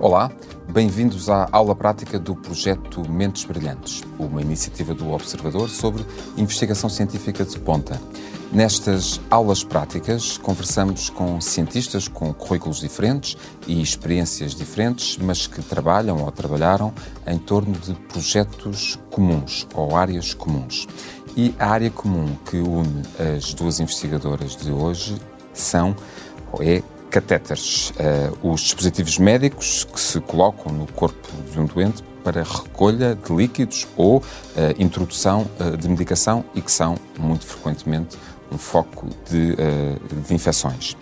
[0.00, 0.30] Olá,
[0.68, 7.44] bem-vindos à aula prática do projeto Mentes Brilhantes, uma iniciativa do Observador sobre investigação científica
[7.44, 8.00] de ponta.
[8.52, 16.22] Nestas aulas práticas, conversamos com cientistas com currículos diferentes e experiências diferentes, mas que trabalham
[16.22, 16.94] ou trabalharam
[17.26, 20.86] em torno de projetos comuns ou áreas comuns.
[21.36, 23.02] E a área comum que une
[23.36, 25.16] as duas investigadoras de hoje
[25.52, 25.96] são,
[26.52, 32.02] ou é, catéteres, uh, os dispositivos médicos que se colocam no corpo de um doente
[32.22, 34.22] para recolha de líquidos ou uh,
[34.78, 38.16] introdução uh, de medicação e que são, muito frequentemente,
[38.50, 39.54] um foco de,
[40.26, 40.96] de infecções.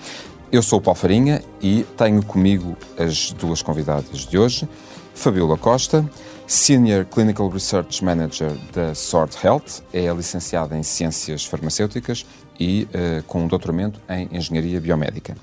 [0.51, 4.69] Eu sou o Paulo Farinha e tenho comigo as duas convidadas de hoje,
[5.15, 6.05] Fabiola Costa,
[6.47, 12.25] Senior Clinical Research Manager da Sword Health, é licenciada em Ciências Farmacêuticas
[12.59, 15.37] e uh, com um doutoramento em Engenharia Biomédica.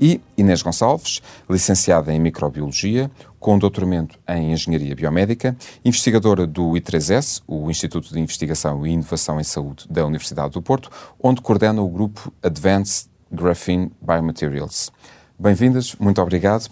[0.00, 1.20] E Inês Gonçalves,
[1.50, 8.86] licenciada em Microbiologia, com doutoramento em Engenharia Biomédica, investigadora do I3S, o Instituto de Investigação
[8.86, 10.90] e Inovação em Saúde da Universidade do Porto,
[11.20, 14.92] onde coordena o grupo Advanced Graphene Biomaterials.
[15.38, 16.68] Bem-vindas, muito obrigado.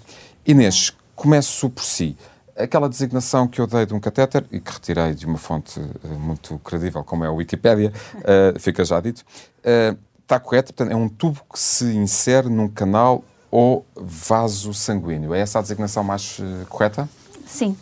[0.47, 2.17] Inês, começo por si
[2.57, 6.19] aquela designação que eu dei de um catéter e que retirei de uma fonte uh,
[6.19, 9.97] muito credível, como é a Wikipédia, uh, fica já dito, uh,
[10.27, 10.75] está correto.
[10.75, 15.33] Portanto, é um tubo que se insere num canal ou vaso sanguíneo.
[15.33, 17.09] É essa a designação mais correta?
[17.47, 17.77] Sim.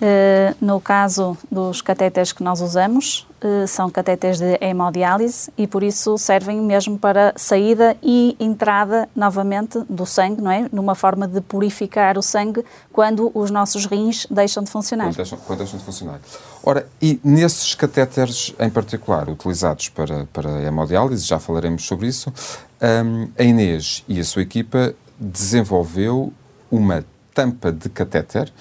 [0.00, 5.82] Uh, no caso dos catéteres que nós usamos, uh, são catéteres de hemodiálise e por
[5.82, 10.66] isso servem mesmo para saída e entrada novamente do sangue, não é?
[10.72, 15.08] Numa forma de purificar o sangue quando os nossos rins deixam de funcionar.
[15.08, 16.18] Quando deixam, quando deixam de funcionar.
[16.62, 22.32] Ora, e nesses catéteres em particular, utilizados para, para hemodiálise, já falaremos sobre isso,
[22.80, 26.32] um, a Inês e a sua equipa desenvolveu
[26.70, 28.52] uma tampa de catéter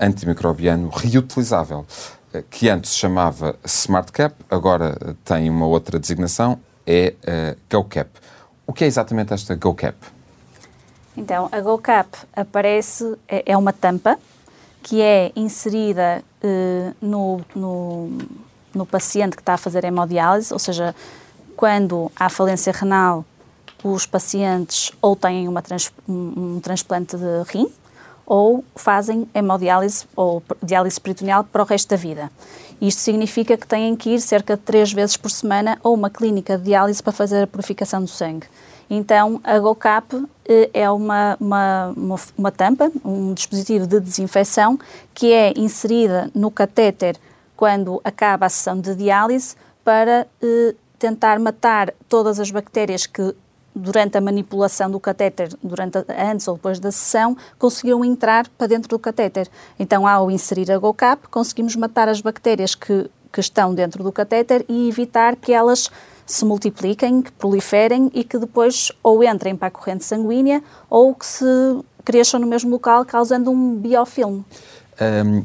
[0.00, 1.86] antimicrobiano reutilizável,
[2.34, 7.58] uh, que antes se chamava Smart Cap, agora uh, tem uma outra designação, é uh,
[7.70, 8.10] GoCap.
[8.66, 9.96] O que é exatamente esta GoCap?
[11.16, 14.18] Então, a GoCap aparece, é, é uma tampa
[14.82, 16.22] que é inserida
[17.00, 18.18] no, no,
[18.74, 20.94] no paciente que está a fazer hemodiálise, ou seja,
[21.56, 23.24] quando há falência renal,
[23.82, 27.70] os pacientes ou têm uma trans, um, um transplante de rim,
[28.26, 32.30] ou fazem hemodiálise ou diálise peritoneal para o resto da vida.
[32.80, 36.58] Isto significa que têm que ir cerca de três vezes por semana a uma clínica
[36.58, 38.46] de diálise para fazer a purificação do sangue.
[38.90, 44.78] Então, a GoCap eh, é uma, uma, uma, uma tampa, um dispositivo de desinfecção
[45.14, 47.16] que é inserida no catéter
[47.56, 53.34] quando acaba a sessão de diálise para eh, tentar matar todas as bactérias que
[53.74, 58.88] durante a manipulação do catéter, durante antes ou depois da sessão, conseguiram entrar para dentro
[58.88, 59.48] do catéter.
[59.78, 64.64] Então, ao inserir a GoCap, conseguimos matar as bactérias que, que estão dentro do catéter
[64.68, 65.90] e evitar que elas
[66.26, 71.26] se multipliquem, que proliferem e que depois ou entrem para a corrente sanguínea ou que
[71.26, 71.44] se
[72.04, 74.44] cresçam no mesmo local, causando um biofilme.
[75.00, 75.44] Um,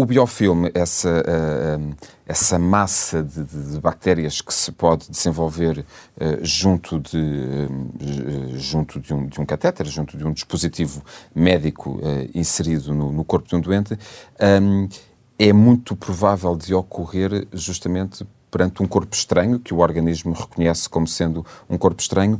[0.00, 7.00] o biofilme, essa, uh, essa massa de, de, bactérias que se pode desenvolver uh, junto,
[7.00, 7.18] de,
[8.54, 11.02] junto de, um, de um catéter, junto de um dispositivo
[11.34, 12.00] médico
[12.32, 13.98] inserido no, no, corpo de um doente,
[15.36, 21.08] é muito provável de ocorrer justamente perante um corpo estranho, que o organismo reconhece como
[21.08, 22.38] sendo um corpo estranho,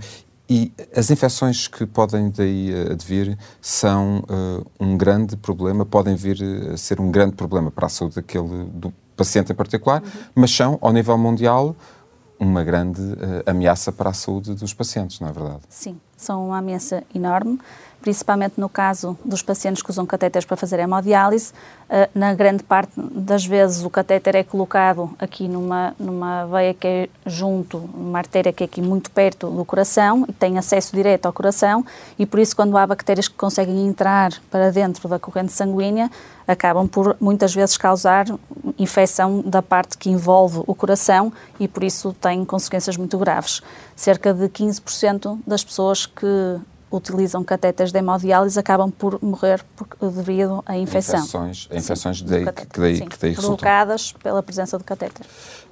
[0.49, 6.43] e as infecções que podem daí uh, advir são uh, um grande problema, podem vir
[6.73, 10.09] a ser um grande problema para a saúde daquele, do paciente em particular, uhum.
[10.35, 11.77] mas são, ao nível mundial,
[12.39, 15.61] uma grande uh, ameaça para a saúde dos pacientes, não é verdade?
[15.69, 17.59] Sim, são uma ameaça enorme
[18.01, 21.53] principalmente no caso dos pacientes que usam catéteres para fazer hemodiálise.
[21.91, 26.87] Eh, na grande parte das vezes o catéter é colocado aqui numa, numa veia que
[26.87, 31.27] é junto, uma artéria que é aqui muito perto do coração e tem acesso direto
[31.27, 31.85] ao coração
[32.19, 36.11] e por isso quando há bactérias que conseguem entrar para dentro da corrente sanguínea
[36.47, 38.27] acabam por muitas vezes causar
[38.79, 41.31] infecção da parte que envolve o coração
[41.61, 43.63] e por isso tem consequências muito graves.
[43.95, 46.59] Cerca de 15% das pessoas que
[46.91, 51.21] utilizam catéteres de hemodiálise acabam por morrer por, devido à infecção.
[51.21, 55.27] Infecções, infecções daí, que daí, sim, que daí provocadas pela presença do catéter.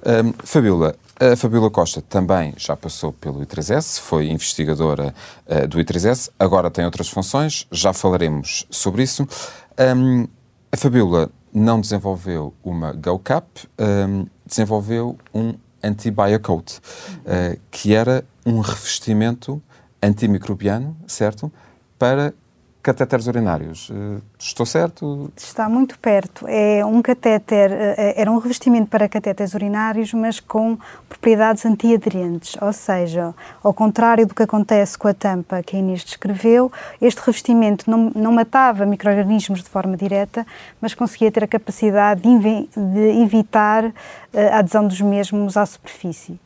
[0.05, 5.13] Um, Fabiola, a Fabiola Costa também já passou pelo I3S, foi investigadora
[5.47, 9.27] uh, do I3S, agora tem outras funções, já falaremos sobre isso.
[9.79, 10.27] Um,
[10.71, 19.61] a Fabiola não desenvolveu uma GoCap, um, desenvolveu um antibiocoat, uh, que era um revestimento
[20.01, 21.51] antimicrobiano, certo?
[21.97, 22.33] Para
[22.87, 23.89] catéteres urinários.
[23.89, 25.29] Uh, estou certo?
[25.35, 26.47] Está muito perto.
[26.47, 30.77] É um catéter, uh, era um revestimento para catéteres urinários, mas com
[31.09, 32.55] propriedades antiaderentes.
[32.61, 36.71] Ou seja, ao contrário do que acontece com a tampa que a Inês descreveu,
[37.01, 40.47] este revestimento não, não matava micro-organismos de forma direta,
[40.79, 43.91] mas conseguia ter a capacidade de, de evitar
[44.33, 46.39] a adesão dos mesmos à superfície.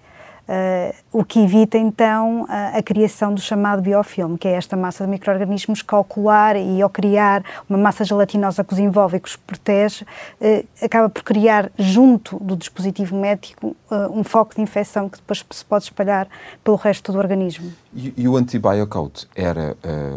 [0.50, 5.04] Uh, o que evita então a, a, criação do chamado biofilme, que é esta massa
[5.04, 9.20] de micro-organismos que ao colar e ao criar uma massa gelatinosa que os envolve e
[9.20, 14.62] que os protege, uh, acaba por criar junto do dispositivo médico uh, um foco de
[14.62, 16.30] infecção que depois se pode espalhar
[16.64, 17.74] pelo resto do organismo.
[17.94, 19.76] E, e o antibiocoat era,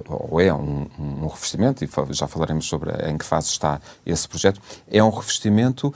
[0.09, 4.61] ou é um, um, revestimento, e já falaremos sobre em que fase está esse projeto,
[4.89, 5.93] é um revestimento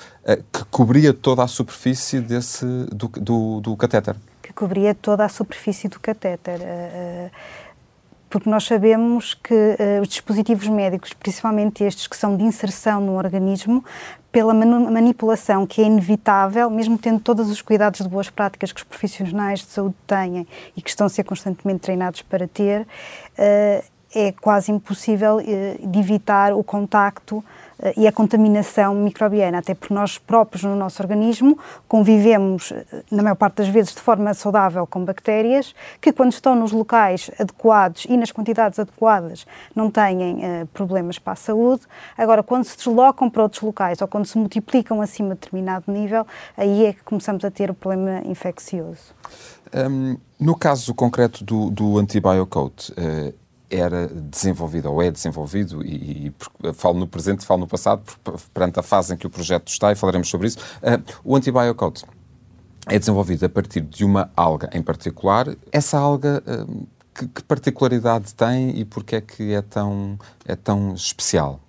[0.52, 4.16] que cobria toda a superfície desse, do, do, do catéter
[4.48, 6.58] que cobria toda a superfície do catéter.
[6.62, 7.30] Eh, eh,
[8.30, 13.16] porque nós sabemos que uh, os dispositivos médicos, principalmente estes que são de inserção no
[13.16, 13.82] organismo,
[14.30, 18.84] pela manipulação que é inevitável, mesmo tendo todos os cuidados de boas práticas que os
[18.84, 20.46] profissionais de saúde têm
[20.76, 22.86] e que estão a ser constantemente treinados para ter,
[24.14, 30.18] é quase impossível de evitar o contacto eh, e a contaminação microbiana, até porque nós
[30.18, 35.04] próprios no nosso organismo convivemos, eh, na maior parte das vezes, de forma saudável com
[35.04, 41.18] bactérias, que quando estão nos locais adequados e nas quantidades adequadas não têm uh, problemas
[41.18, 41.82] para a saúde.
[42.16, 46.26] Agora, quando se deslocam para outros locais ou quando se multiplicam acima de determinado nível,
[46.56, 49.14] aí é que começamos a ter o problema infeccioso.
[49.74, 53.34] Um, no caso concreto do, do uh,
[53.70, 58.02] era desenvolvido ou é desenvolvido, e, e falo no presente, falo no passado,
[58.52, 60.58] perante a fase em que o projeto está, e falaremos sobre isso.
[60.58, 62.04] Uh, o antibiocoat
[62.86, 65.54] é desenvolvido a partir de uma alga em particular.
[65.70, 70.94] Essa alga, uh, que, que, particularidade tem e porquê é que é tão, é tão
[70.94, 71.60] especial?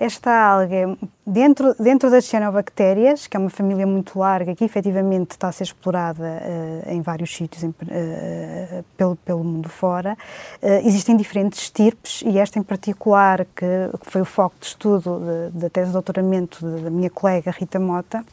[0.00, 5.48] Esta alga, dentro, dentro das cianobactérias, que é uma família muito larga, que efetivamente está
[5.48, 10.16] a ser explorada uh, em vários sítios em, uh, pelo, pelo mundo fora,
[10.62, 13.66] uh, existem diferentes estirpes e esta em particular, que,
[14.02, 18.24] que foi o foco de estudo da tese de doutoramento da minha colega Rita Mota,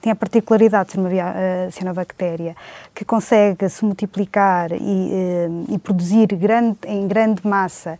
[0.00, 2.56] tem a particularidade de ser uma cianobactéria
[2.94, 5.10] que consegue se multiplicar e,
[5.68, 7.98] e produzir grande, em grande massa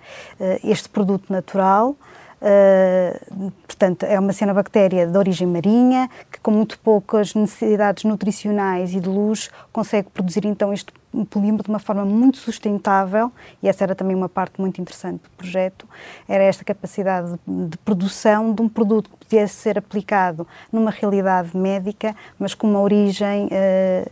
[0.65, 1.95] este produto natural,
[2.41, 9.01] Uh, portanto, é uma cianobactéria de origem marinha, que com muito poucas necessidades nutricionais e
[9.01, 10.93] de luz consegue produzir então este
[11.31, 15.31] polímero de uma forma muito sustentável, e essa era também uma parte muito interessante do
[15.31, 15.89] projeto,
[16.29, 21.57] era esta capacidade de, de produção de um produto que pudesse ser aplicado numa realidade
[21.57, 24.11] médica, mas com uma origem uh,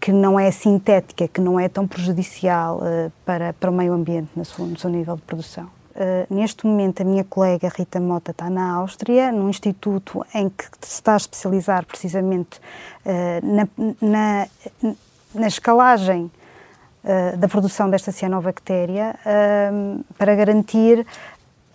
[0.00, 4.30] que não é sintética, que não é tão prejudicial uh, para, para o meio ambiente
[4.34, 5.81] no seu, no seu nível de produção.
[5.94, 10.64] Uh, neste momento, a minha colega Rita Mota está na Áustria, num instituto em que
[10.80, 12.58] se está a especializar precisamente
[13.04, 13.68] uh, na,
[14.00, 14.48] na,
[15.34, 16.30] na, escalagem
[17.04, 19.14] uh, da produção desta cianobactéria
[20.16, 21.06] para garantir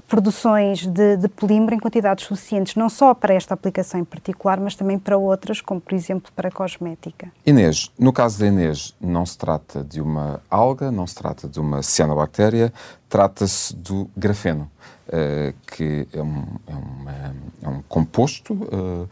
[0.08, 4.74] produções de, de polímero em quantidades suficientes, não só para esta aplicação em particular, mas
[4.74, 7.32] também para outras, como por exemplo para a cosmética.
[7.46, 11.60] Inês, no caso da Inês, não se trata de uma alga, não se trata de
[11.60, 12.72] uma cianobactéria,
[13.10, 14.72] trata-se do grafeno.
[15.08, 16.44] Uh, que é um,
[17.08, 19.08] é, é um composto uh,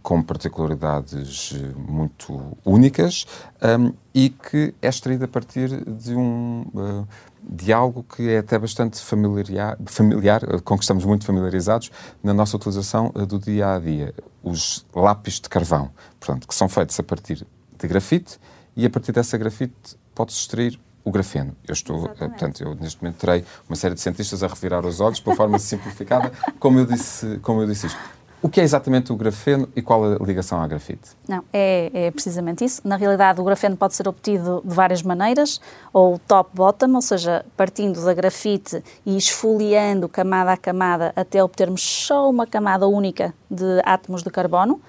[0.00, 3.26] com particularidades muito únicas
[3.60, 7.08] um, e que é extraído a partir de um, uh,
[7.42, 11.90] de algo que é até bastante familiar, familiar, com que estamos muito familiarizados
[12.22, 16.98] na nossa utilização do dia a dia, os lápis de carvão, portanto, que são feitos
[16.98, 17.46] a partir
[17.78, 18.38] de grafite
[18.76, 21.56] e a partir dessa grafite pode-se extrair o grafeno.
[21.66, 22.30] Eu estou, eh, Exatamente.
[22.30, 25.58] portanto, eu neste momento terei uma série de cientistas a revirar os olhos, por forma
[25.58, 27.98] simplificada, como eu disse, como eu disse isto.
[28.42, 31.10] O que é exatamente o grafeno e qual a ligação à grafite?
[31.28, 32.80] Não, é, é, precisamente isso.
[32.84, 35.60] Na realidade, o grafeno pode ser obtido de várias maneiras,
[35.92, 42.30] ou top-bottom, ou seja, partindo da grafite e esfoliando camada a camada até obtermos só
[42.30, 44.80] uma camada única de átomos de carbono,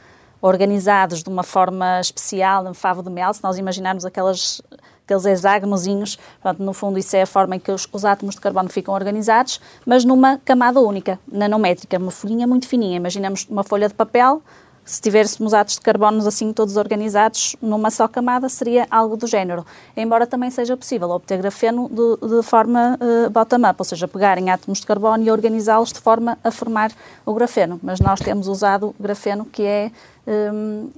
[0.41, 4.61] organizados de uma forma especial, em favo de mel, se nós imaginarmos aquelas
[5.05, 6.17] aqueles hexágonozinhos.
[6.41, 8.93] Portanto, no fundo, isso é a forma em que os, os, átomos de carbono ficam
[8.93, 12.97] organizados, mas numa camada única, nanométrica, uma folhinha muito fininha.
[12.97, 14.41] Imaginamos uma folha de papel,
[14.83, 19.65] se tivéssemos átomos de carbono assim todos organizados numa só camada, seria algo do género.
[19.95, 24.79] Embora também seja possível obter grafeno de, de forma uh, bottom-up, ou seja, pegarem átomos
[24.79, 26.91] de carbono e organizá-los de forma a formar
[27.25, 27.79] o grafeno.
[27.83, 29.91] Mas nós temos usado grafeno que é
[30.27, 30.89] um,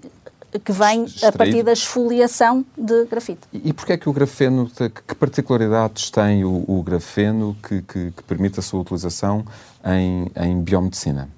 [0.59, 1.27] que vem Extraído.
[1.27, 3.41] a partir da esfoliação de grafite.
[3.51, 8.11] E, e porquê é que o grafeno, que particularidades tem o, o grafeno que, que,
[8.11, 9.45] que, permite a sua utilização
[9.85, 11.29] em, em biomedicina?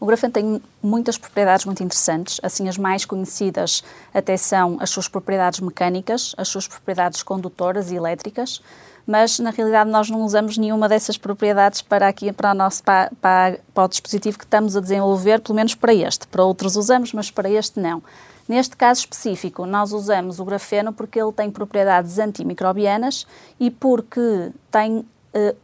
[0.00, 5.08] O grafeno tem muitas propriedades muito interessantes, assim as mais conhecidas até são as suas
[5.08, 8.60] propriedades mecânicas, as suas propriedades condutoras e elétricas,
[9.06, 13.10] mas na realidade nós não usamos nenhuma dessas propriedades para aqui para o nosso para,
[13.20, 16.26] para, para o dispositivo que estamos a desenvolver, pelo menos para este.
[16.26, 18.02] Para outros usamos, mas para este não.
[18.48, 23.26] Neste caso específico, nós usamos o grafeno porque ele tem propriedades antimicrobianas
[23.58, 25.06] e porque tem uh,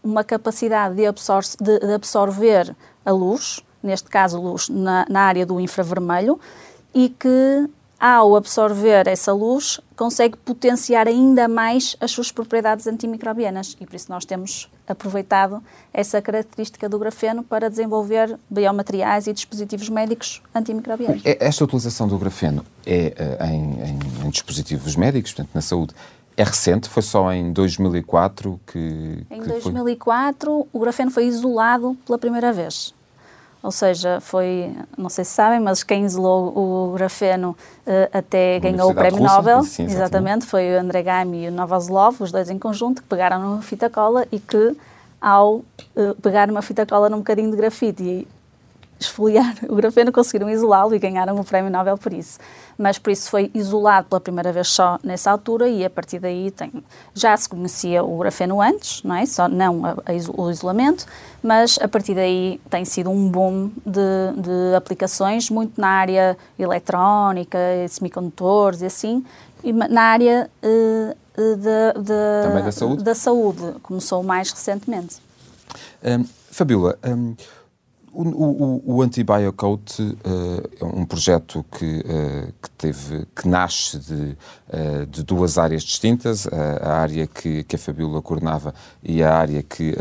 [0.03, 5.45] uma capacidade de, absor de, de, absorver a luz, neste caso luz na, na área
[5.45, 6.41] do infravermelho,
[6.95, 7.69] e que
[8.01, 14.11] ao absorver essa luz, consegue potenciar ainda mais as suas propriedades antimicrobianas e por isso
[14.11, 21.23] nós temos aproveitado essa característica do grafeno para desenvolver biomateriais e dispositivos médicos antimicrobianos.
[21.27, 25.95] É, esta utilização do grafeno é eh, em, em, em dispositivos médicos, portanto, na saúde,
[26.37, 29.27] é recente, foi só em 2004 que.
[29.31, 30.67] Em que 2004 foi...
[30.73, 32.95] o grafeno foi isolado pela primeira vez.
[33.63, 37.51] Ou seja, foi, não sei se sabem, mas quem isolou o grafeno
[37.87, 39.93] uh, até ganhou o Prémio Russa, Nobel, sim, exatamente.
[39.93, 43.61] exatamente, foi o André Gami e o Novoslavov, os dois em conjunto, que pegaram numa
[43.61, 44.75] fita cola e que,
[45.21, 45.65] ao uh,
[46.23, 48.29] pegar uma fita cola num bocadinho de grafite e
[49.01, 52.39] esfoliar o grafeno, conseguiram isolá-lo e ganharam o Prémio Nobel por isso.
[52.77, 56.51] Mas por isso foi isolado pela primeira vez só nessa altura e a partir daí
[56.51, 56.71] tem,
[57.15, 59.25] já se conhecia o grafeno antes, não é?
[59.25, 61.07] Só não a, a, o isolamento,
[61.43, 64.01] mas a partir daí tem sido um boom de,
[64.37, 69.25] de aplicações, muito na área eletrónica, semicondutores e assim,
[69.65, 73.03] e na área uh, de, de, Também da saúde?
[73.03, 75.17] Da saúde, começou mais recentemente.
[76.03, 77.35] Um, Fabiola, um,
[78.13, 79.07] o, o, o uh,
[80.81, 84.37] é um projeto que, uh, que, teve, que nasce de,
[84.69, 89.63] uh, de duas áreas distintas, a área que, que, a Fabiola coordenava e a área
[89.63, 89.95] que,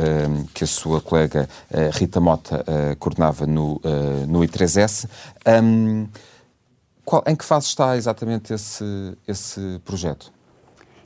[0.54, 1.48] que a sua colega
[1.94, 2.66] Rita Mota
[3.00, 3.82] coordenava no,
[4.28, 5.08] no I3S.
[5.46, 6.08] Um,
[7.06, 10.32] qual, em que fase está exatamente esse, esse projeto?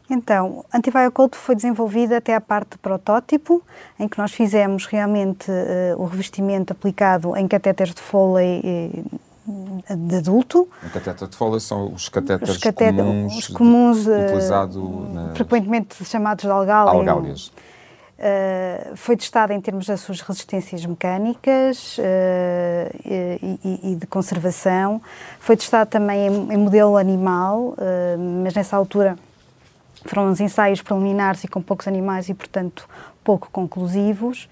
[0.10, 3.64] Então, Antiviocode foi desenvolvida até a parte de protótipo,
[4.00, 10.16] em que nós fizemos realmente uh, o revestimento aplicado em catéteres de Foley uh, de
[10.16, 10.68] adulto.
[10.84, 15.38] O catéter de Foley são os catéteres os catéter, comuns, os comuns uh, utilizado nas...
[15.38, 16.92] frequentemente chamados de algália.
[16.92, 17.52] algálias.
[18.16, 22.02] Uh, foi testada em termos das suas resistências mecânicas uh,
[23.04, 25.02] e, e, de conservação.
[25.40, 29.18] Foi testado também em, em modelo animal, uh, mas nessa altura
[30.06, 32.88] foram uns ensaios preliminares e com poucos animais e, portanto,
[33.24, 34.50] pouco conclusivos.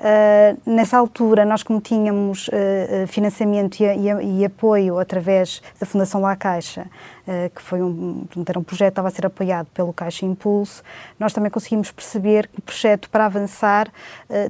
[0.00, 6.22] Uh, nessa altura, nós como tínhamos uh, financiamento e, e, e, apoio através da Fundação
[6.22, 6.86] La Caixa,
[7.28, 10.82] uh, que foi um, era um projeto que estava a ser apoiado pelo Caixa Impulso,
[11.18, 13.92] nós também conseguimos perceber que o projeto, para avançar,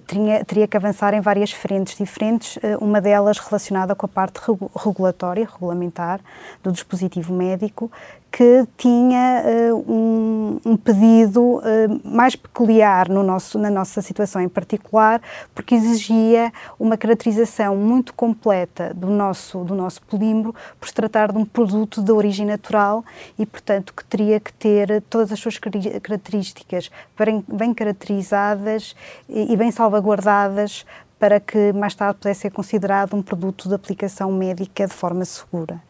[0.07, 4.40] teria, teria, que avançar em várias frentes diferentes, uma delas relacionada com a parte
[4.76, 6.21] regulatória, regulamentar,
[6.62, 7.90] do dispositivo médico,
[8.30, 11.62] que tinha uh, um, um, pedido uh,
[12.04, 15.20] mais peculiar no nosso, na nossa situação em particular,
[15.54, 21.38] porque exigia uma caracterização muito completa do nosso, do nosso polímero, por se tratar de
[21.38, 23.04] um produto de origem natural
[23.38, 28.94] e, portanto, que teria que ter todas as suas características bem, bem caracterizadas
[29.28, 30.87] e, e bem salvaguardadas
[31.18, 35.80] para que mais tarde pudesse ser considerado um produto de aplicação médica de forma segura.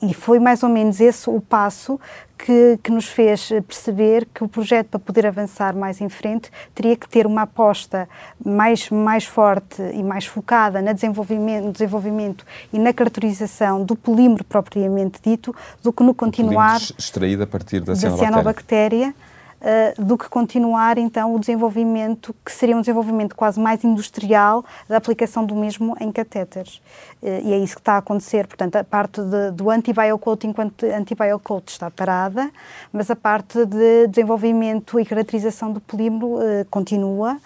[0.00, 1.98] E foi mais ou menos esse o passo
[2.38, 6.96] que, que, nos fez perceber que o projeto, para poder avançar mais em frente, teria
[6.96, 8.08] que ter uma aposta
[8.44, 15.18] mais, mais forte e mais focada no desenvolvimento, desenvolvimento e na caracterização do polímero propriamente
[15.20, 16.80] dito, do que no continuar.
[16.96, 18.28] extraído a partir da, da cianobactéria.
[18.28, 19.14] cianobactéria
[19.60, 24.96] uh, do que continuar então o desenvolvimento, que seria um desenvolvimento quase mais industrial da
[24.96, 26.76] aplicação do mesmo em catéteres.
[27.22, 28.46] Uh, e é isso que está a acontecer.
[28.46, 32.50] Portanto, a parte de, do antibiocoat enquanto antibiocoat está parada,
[32.92, 37.38] mas a parte de desenvolvimento e caracterização do polímero uh, continua.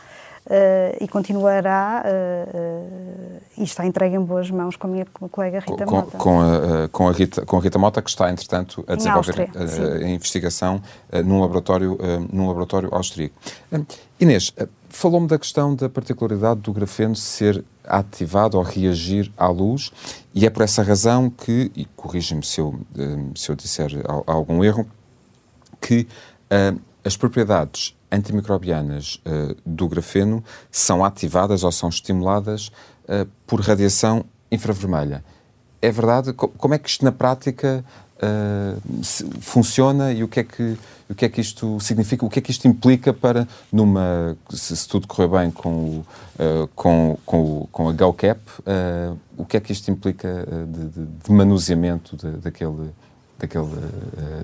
[0.53, 5.61] Uh, e continuará uh, uh, e está entregue em boas mãos com a minha colega
[5.61, 6.19] Rita com, Mota.
[6.19, 10.05] Com a, com, a Rita, com a Rita Mota, que está, entretanto, a desenvolver a,
[10.05, 10.83] a, investigação
[11.25, 11.97] num, laboratório,
[12.31, 13.35] num laboratório austríaco.
[14.21, 14.53] Inês,
[14.91, 19.91] falou-me da questão da particularidade do grafeno ser ativado ou reagir à luz
[20.35, 22.79] e é por essa razão que, e corrija-me se eu,
[23.35, 23.91] se eu disser
[24.27, 24.87] algum erro,
[25.81, 26.07] que
[27.03, 32.69] as propriedades antimicrobianas uh, do grafeno são ativadas ou são estimuladas
[33.05, 35.25] uh, por radiação infravermelha.
[35.81, 36.33] é verdade?
[36.35, 37.83] Como é que isto na prática
[38.19, 39.03] uh,
[39.41, 40.77] funciona e o que, é que,
[41.09, 42.27] o que é que isto significa?
[42.27, 46.07] O que é que isto implica para, numa, se, se tudo correr bem com, o,
[46.77, 48.41] com, com, com a GoCap,
[49.39, 52.91] o que é que isto implica de, de, de manuseamento de, daquele,
[53.39, 53.71] daquele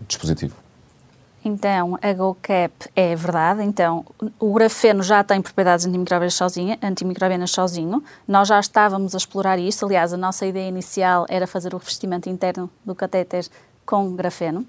[0.08, 0.67] dispositivo?
[1.48, 3.62] Então, a GoCap é verdade.
[3.62, 4.04] Então,
[4.38, 8.04] o grafeno já tem propriedades antimicrobianas sozinho, antimicrobianas sozinho.
[8.26, 9.86] Nós já estávamos a explorar isto.
[9.86, 13.46] Aliás, a nossa ideia inicial era fazer o revestimento interno do catéter
[13.86, 14.66] com grafeno.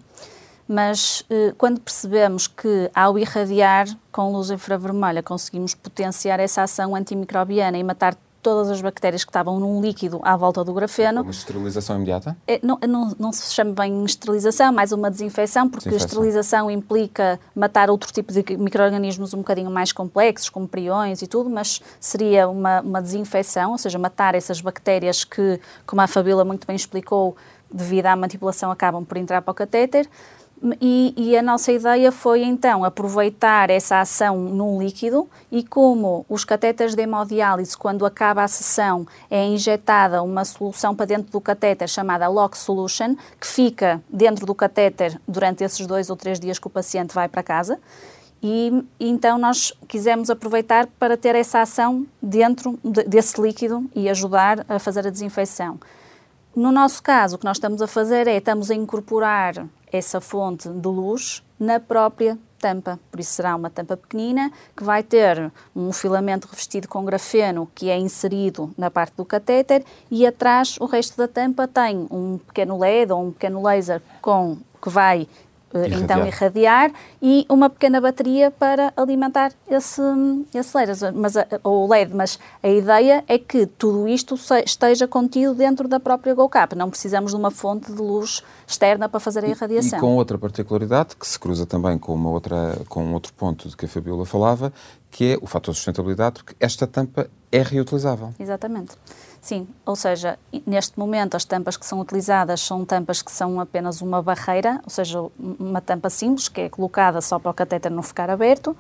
[0.65, 7.77] Mas eh, quando percebemos que, ao irradiar com luz infravermelha, conseguimos potenciar essa ação antimicrobiana
[7.77, 11.21] e matar todas as bactérias que estavam num líquido à volta do grafeno.
[11.21, 12.37] Uma esterilização imediata?
[12.47, 16.05] É, não, não, não, se chama bem esterilização, mais uma desinfecção, porque desinfecção.
[16.05, 21.27] a esterilização implica matar outro tipo de micro-organismos um bocadinho mais complexos, como priões e
[21.27, 26.45] tudo, mas seria uma, uma desinfecção, ou seja, matar essas bactérias que, como a Fabíola
[26.45, 27.35] muito bem explicou,
[27.71, 30.09] devido à manipulação acabam por entrar para o catéter.
[30.81, 36.43] E, e, a nossa ideia foi então aproveitar essa ação num líquido e como os
[36.43, 41.87] catéteres de hemodiálise, quando acaba a sessão, é injetada uma solução para dentro do catéter
[41.87, 46.67] chamada Lock Solution, que fica dentro do catéter durante esses dois ou três dias que
[46.67, 47.79] o paciente vai para casa.
[48.43, 54.09] E, e então nós quisemos aproveitar para ter essa ação dentro de, desse líquido e
[54.09, 55.79] ajudar a fazer a desinfecção.
[56.55, 60.67] No nosso caso, o que nós estamos a fazer é estamos a incorporar essa fonte
[60.67, 62.99] de luz na própria tampa.
[63.11, 67.89] Por isso será uma tampa pequenina que vai ter um filamento revestido com grafeno que
[67.89, 72.77] é inserido na parte do catéter e atrás o resto da tampa tem um pequeno
[72.77, 75.27] LED ou um pequeno laser com que vai
[75.73, 76.01] irradiar.
[76.01, 80.01] então irradiar e uma pequena bateria para alimentar esse,
[80.53, 81.33] esse LED, mas,
[81.63, 84.35] ou LED, mas a ideia é que tudo isto
[84.65, 89.19] esteja contido dentro da própria GoCap, não precisamos de uma fonte de luz externa para
[89.19, 89.97] fazer a irradiação.
[89.97, 93.69] E, e com outra particularidade, que se cruza também com, uma outra, com outro ponto
[93.69, 94.73] de que a Fabiola falava,
[95.11, 98.33] que é o fator de sustentabilidade, porque esta tampa é reutilizável.
[98.39, 98.95] Exatamente.
[99.41, 104.01] Sim, ou seja, neste momento as tampas que são utilizadas são tampas que são apenas
[104.01, 108.03] uma barreira, ou seja, uma tampa simples que é colocada só para o catéter não
[108.03, 108.75] ficar aberto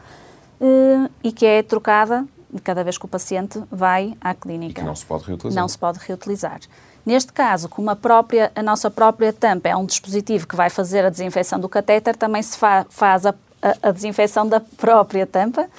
[0.59, 2.25] eh, e que é trocada
[2.63, 4.81] cada vez que o paciente vai à clínica.
[4.81, 5.61] E que não se pode reutilizar.
[5.61, 6.59] Não se pode reutilizar.
[7.05, 11.05] Neste caso, como a, própria, a nossa própria tampa é um dispositivo que vai fazer
[11.05, 15.69] a desinfecção do catéter, também se fa faz a, a, a desinfecção da própria tampa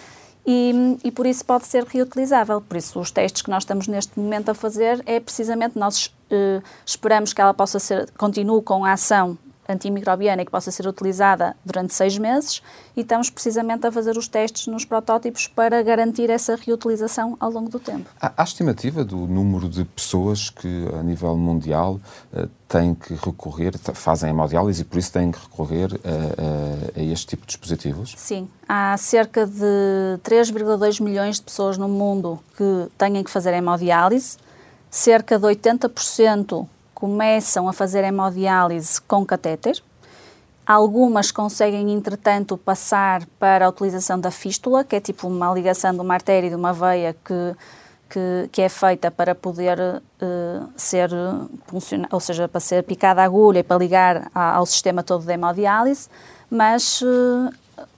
[0.53, 2.61] e, e, por isso pode ser reutilizável.
[2.61, 6.61] Por isso, os testes que nós estamos neste momento a fazer é precisamente nós eh,
[6.85, 9.39] esperamos que ela possa ser, continue com a ação
[9.71, 12.63] antimicrobiana que possa ser utilizada durante seis meses
[12.97, 17.71] e estamos precisamente a fazer os testes nos protótipos para garantir essa reutilização ao longo
[17.71, 18.09] do tempo.
[18.21, 22.01] Há, há estimativa do número de pessoas que, a nível mundial,
[22.33, 27.03] uh, têm que recorrer, fazem hemodiálise e por isso têm que recorrer a, a, a
[27.03, 28.15] este tipo de dispositivos?
[28.17, 28.49] Sim.
[28.69, 34.37] Há cerca de 3,2 milhões de pessoas no mundo que têm que fazer hemodiálise.
[34.91, 36.67] Cerca de 80%
[37.01, 39.83] começam a fazer hemodiálise com catéter.
[40.67, 46.01] Algumas conseguem, entretanto, passar para a utilização da fístula, que é tipo uma ligação de
[46.01, 47.57] uma artéria e de uma veia que,
[48.09, 51.11] que, que é feita para poder uh, ser
[52.13, 55.33] ou seja, para ser picada a agulha e para ligar a, ao sistema todo de
[55.33, 56.09] hemodiálise,
[56.51, 57.51] mas uh,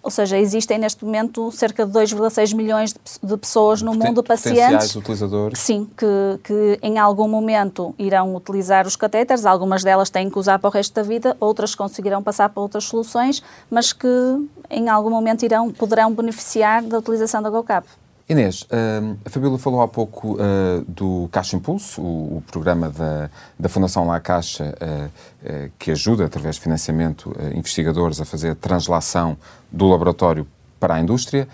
[0.02, 4.94] ou seja, existem neste momento cerca de 2,6 milhões de, pessoas no mundo, pacientes.
[4.96, 5.58] utilizadores.
[5.58, 6.06] Sim, que,
[6.42, 10.70] que em algum momento irão utilizar os catéteres, algumas delas têm que usar para o
[10.70, 14.08] resto da vida, outras conseguirão passar para outras soluções, mas que
[14.70, 17.86] em algum momento irão, poderão beneficiar da utilização da GoCap.
[18.32, 23.68] Inês, uh, a Fabíola falou há pouco uh, do Caixa Impulso, o, programa da, da
[23.68, 29.36] Fundação La Caixa, uh, que ajuda, através de financiamento, investigadores a fazer a translação
[29.70, 30.46] do laboratório
[30.80, 31.46] para a indústria.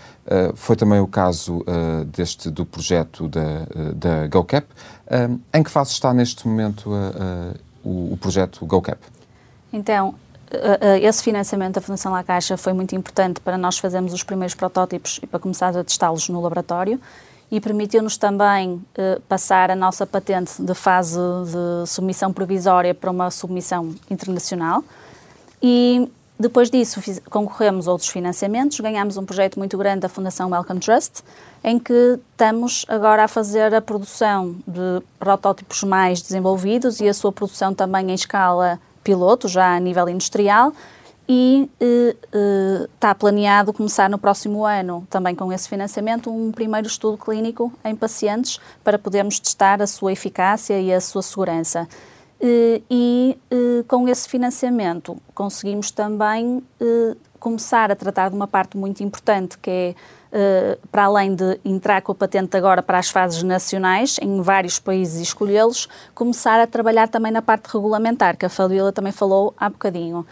[0.55, 1.63] foi também o caso
[2.07, 4.67] deste, do projeto da, da GoCap.
[5.53, 6.91] em que fase está neste momento
[7.83, 8.99] o, o projeto GoCap?
[9.71, 10.15] Então,
[11.01, 15.19] esse financiamento da Fundação La Caixa foi muito importante para nós fazermos os primeiros protótipos
[15.21, 16.99] e para começar a testá-los no laboratório
[17.51, 23.31] e permitiu-nos também uh, passar a nossa patente de fase de submissão provisória para uma
[23.31, 24.83] submissão internacional.
[25.61, 26.09] E
[26.39, 30.79] depois disso fiz, concorremos a outros financiamentos, ganhámos um projeto muito grande da Fundação Welcome
[30.79, 31.23] Trust,
[31.63, 37.31] em que estamos agora a fazer a produção de protótipos mais desenvolvidos e a sua
[37.31, 40.71] produção também em escala piloto, já a nível industrial,
[41.27, 46.85] e eh, eh, está planeado começar no próximo ano, também com esse financiamento, um primeiro
[46.85, 51.87] estudo clínico em pacientes para podermos testar a sua eficácia e a sua segurança.
[52.89, 53.37] e
[53.87, 56.63] com esse financiamento conseguimos também
[57.37, 59.95] começar a tratar de uma parte muito importante que é
[60.91, 65.19] para além de entrar com a patente agora para as fases nacionais, em vários países
[65.19, 69.69] e escolhê-los, começar a trabalhar também na parte regulamentar, que a Fabiola também falou há
[69.69, 70.25] bocadinho.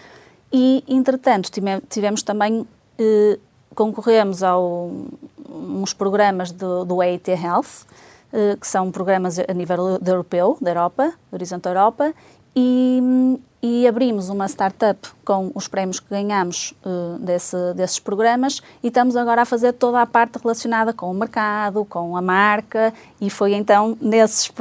[0.52, 1.50] E, entretanto,
[1.90, 3.40] tivemos também, uh,
[3.76, 7.86] concorremos a uns programas do, do EIT Health,
[8.32, 12.14] uh, que são programas a nível europeu, da Europa, do Horizonte Europa,
[12.56, 18.88] e, e abrimos uma startup com os prémios que ganhamos uh, desse, desses programas e
[18.88, 23.30] estamos agora a fazer toda a parte relacionada com o mercado, com a marca e
[23.30, 24.52] foi então nesses,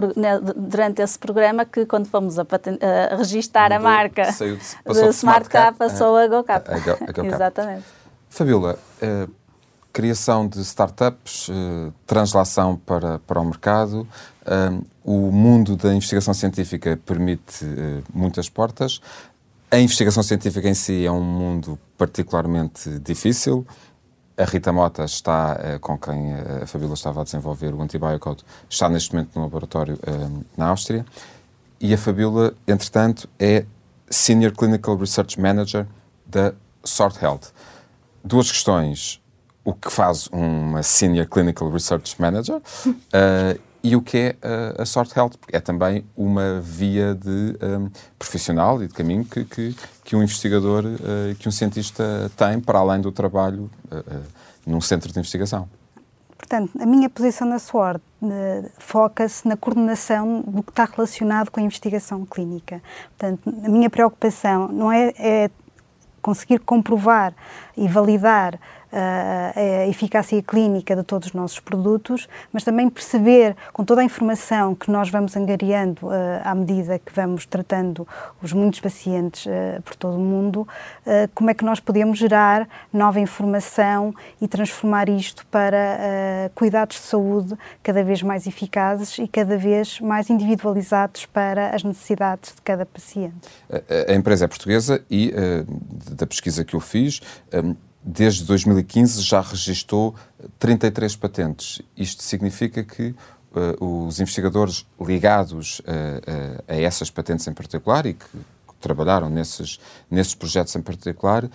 [0.56, 5.76] durante esse programa que quando fomos a, a registar a marca de, de Smart Cap
[5.76, 6.70] passou a GoCap.
[7.24, 7.84] Exatamente.
[8.30, 9.30] Fabiola, uh,
[9.92, 14.06] criação de startups, uh, translação para, para o mercado,
[15.04, 19.00] o mundo da investigação científica permite uh, muitas portas.
[19.70, 23.66] A investigação científica em si é um mundo particularmente difícil.
[24.36, 28.88] A Rita Mota está, uh, com quem a Fabíola estava a desenvolver o Antibiocode, está
[28.88, 31.04] neste momento no laboratório uh, na Áustria.
[31.80, 33.64] E a Fabíola, entretanto, é
[34.08, 35.86] Senior Clinical Research Manager
[36.24, 36.52] da
[36.84, 37.52] Sort Health.
[38.24, 39.20] Duas questões.
[39.64, 44.86] O que faz uma Senior Clinical Research Manager uh, e o que é a, a
[44.86, 49.76] Sort Health, porque é também uma via de um, profissional e de caminho que, que,
[50.02, 54.22] que um investigador, uh, que um cientista tem para além do trabalho uh, uh,
[54.66, 55.68] num centro de investigação.
[56.36, 58.00] Portanto, a minha posição na SWORD
[58.78, 62.82] foca-se na coordenação do que está relacionado com a investigação clínica.
[63.16, 65.50] Portanto, a minha preocupação não é, é
[66.20, 67.32] conseguir comprovar
[67.76, 68.58] e validar
[68.96, 74.74] a eficácia clínica de todos os nossos produtos, mas também perceber com toda a informação
[74.74, 76.08] que nós vamos angariando
[76.42, 78.08] à medida que vamos tratando
[78.42, 79.46] os muitos pacientes
[79.84, 80.66] por todo o mundo,
[81.34, 87.54] como é que nós podemos gerar nova informação e transformar isto para cuidados de saúde
[87.82, 93.48] cada vez mais eficazes e cada vez mais individualizados para as necessidades de cada paciente.
[94.08, 95.32] A, empresa é portuguesa e,
[96.12, 97.20] da pesquisa que eu fiz,
[98.06, 100.14] desde 2015 já registou
[100.60, 101.82] 33 patentes.
[101.96, 103.12] Isto significa que
[103.80, 108.26] uh, os investigadores ligados uh, uh, a essas patentes em particular e que
[108.80, 111.50] trabalharam nesses, nesses projetos em particular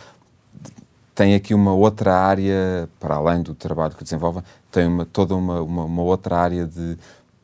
[1.15, 5.61] têm aqui uma outra área, para além do trabalho que desenvolvem, têm uma, toda uma,
[5.61, 6.97] uma, uma outra área de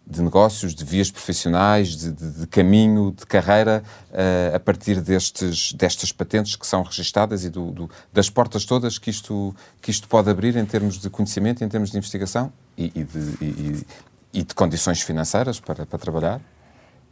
[0.10, 5.74] de negócios, de vias profissionais, de, de, de caminho, de carreira, uh, a partir destes,
[5.74, 10.08] destas patentes que são registadas e do, do, das portas todas que isto, que isto
[10.08, 13.86] pode abrir em termos de conhecimento, em termos de investigação e, e, de, e,
[14.34, 16.40] e de, condições financeiras para, para trabalhar?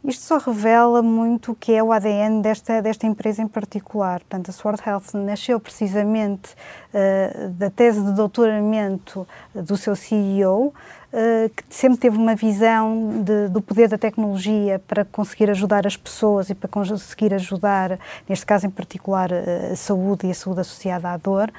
[0.02, 4.20] Isto só revela muito o que é o ADN desta, desta empresa em particular.
[4.20, 6.54] Portanto, a Sword Health nasceu precisamente
[6.94, 10.72] uh, da tese de doutoramento do seu CEO,
[11.54, 16.50] que sempre teve uma visão de, do poder da tecnologia para conseguir ajudar as pessoas
[16.50, 17.98] e para conseguir ajudar,
[18.28, 21.50] neste caso em particular, eh, a saúde e a saúde associada à dor.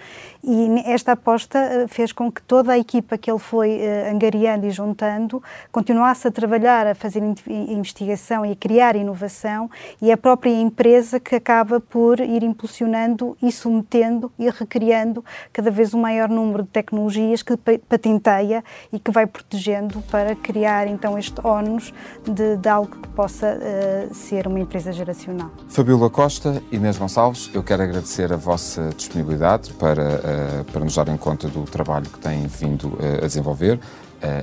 [0.44, 4.72] E esta aposta eh, fez com que toda a equipa que ele foi angariando e
[4.72, 5.42] juntando
[5.72, 9.70] continuasse a trabalhar, a fazer investigação e a criar inovação,
[10.02, 15.94] e a própria empresa que acaba por ir impulsionando e submetendo e recriando cada vez
[15.94, 21.36] um maior número de tecnologias que patenteia e que vai protegendo para criar então este
[21.44, 25.50] ónus de, de algo que possa uh, ser uma empresa geracional.
[25.70, 31.16] Fabíola Costa, Inês Gonçalves, eu quero agradecer a vossa disponibilidade para, uh, para nos darem
[31.18, 33.80] conta do trabalho que têm vindo uh, a desenvolver.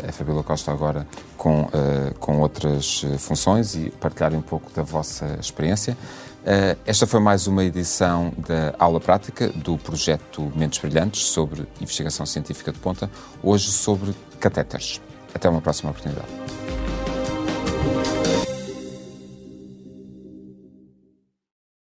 [0.08, 1.04] a Fabíola Costa agora
[1.36, 1.68] com,
[2.20, 5.96] com outras funções e partilharem um pouco da vossa experiência.
[6.46, 12.26] Eh, esta foi mais uma edição da aula prática do projeto Mentes Brilhantes sobre investigação
[12.26, 13.10] científica de ponta,
[13.42, 15.00] hoje sobre catéteres.
[15.34, 16.28] Até uma próxima oportunidade.